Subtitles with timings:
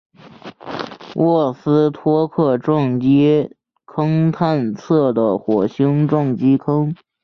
[1.15, 3.51] 沃斯托克撞击
[3.85, 6.95] 坑探测的火星撞击坑。